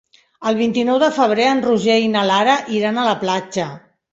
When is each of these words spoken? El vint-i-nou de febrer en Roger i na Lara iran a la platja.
El 0.51 0.55
vint-i-nou 0.61 0.97
de 1.03 1.09
febrer 1.17 1.45
en 1.49 1.61
Roger 1.67 1.99
i 2.07 2.09
na 2.17 2.25
Lara 2.33 2.59
iran 2.81 2.99
a 3.03 3.07
la 3.13 3.17
platja. 3.25 3.69